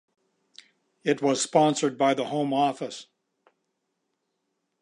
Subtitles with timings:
[1.03, 3.05] It was sponsored by the Home Office.